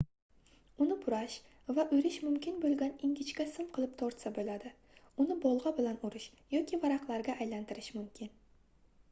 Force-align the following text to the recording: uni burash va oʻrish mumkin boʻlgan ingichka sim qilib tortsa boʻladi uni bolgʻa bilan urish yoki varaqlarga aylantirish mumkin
uni 0.83 0.95
burash 1.01 1.35
va 1.79 1.83
oʻrish 1.97 2.17
mumkin 2.27 2.57
boʻlgan 2.63 2.95
ingichka 3.09 3.47
sim 3.59 3.69
qilib 3.77 3.93
tortsa 4.01 4.33
boʻladi 4.39 4.73
uni 5.27 5.39
bolgʻa 5.45 5.75
bilan 5.83 6.03
urish 6.11 6.27
yoki 6.57 6.83
varaqlarga 6.87 7.39
aylantirish 7.47 7.95
mumkin 8.01 8.35